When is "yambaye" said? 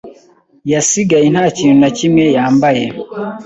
2.35-2.85